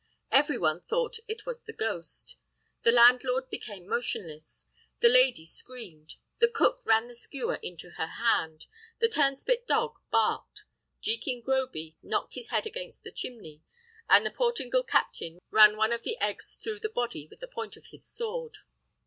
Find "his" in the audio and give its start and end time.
12.33-12.47, 17.91-18.03